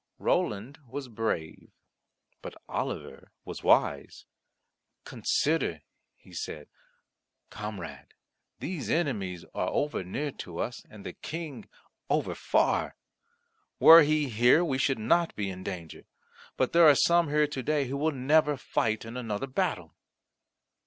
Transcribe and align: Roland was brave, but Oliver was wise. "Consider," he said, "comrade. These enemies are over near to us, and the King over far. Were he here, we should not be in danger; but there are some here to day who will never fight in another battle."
Roland 0.17 0.79
was 0.87 1.07
brave, 1.07 1.69
but 2.41 2.59
Oliver 2.67 3.31
was 3.45 3.61
wise. 3.61 4.25
"Consider," 5.05 5.83
he 6.15 6.33
said, 6.33 6.69
"comrade. 7.51 8.15
These 8.57 8.89
enemies 8.89 9.45
are 9.53 9.69
over 9.69 10.03
near 10.03 10.31
to 10.41 10.57
us, 10.57 10.83
and 10.89 11.05
the 11.05 11.13
King 11.13 11.69
over 12.09 12.33
far. 12.33 12.95
Were 13.79 14.01
he 14.01 14.27
here, 14.27 14.65
we 14.65 14.79
should 14.79 14.97
not 14.97 15.35
be 15.35 15.51
in 15.51 15.61
danger; 15.63 16.05
but 16.57 16.73
there 16.73 16.87
are 16.89 16.95
some 16.95 17.29
here 17.29 17.45
to 17.45 17.61
day 17.61 17.85
who 17.85 17.95
will 17.95 18.11
never 18.11 18.57
fight 18.57 19.05
in 19.05 19.15
another 19.15 19.45
battle." 19.45 19.93